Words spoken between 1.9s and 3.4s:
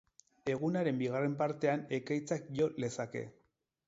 ekaitzak jo lezake.